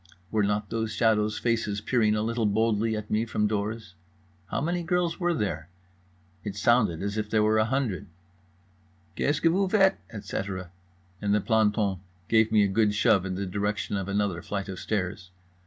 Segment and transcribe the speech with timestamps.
[0.31, 3.93] Were not those shadows' faces peering a little boldly at me from doors?
[4.47, 8.07] How many girls were there—it sounded as if there were a hundred—
[9.15, 10.71] "Qu'est ce que vous faites," etc.,
[11.21, 14.79] and the planton gave me a good shove in the direction of another flight of
[14.79, 15.29] stairs.